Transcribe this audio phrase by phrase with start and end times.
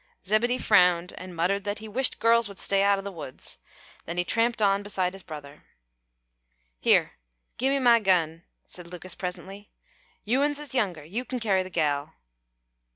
[0.25, 3.59] Zebedee frowned, and muttered that he wished girls would stay out o' the woods;
[4.07, 5.63] then he tramped on beside his brother.
[6.79, 7.11] "Here,
[7.59, 9.69] gimme my gun," said Lucas, presently.
[10.23, 11.05] "You uns is younger.
[11.05, 12.15] You kin carry the gal."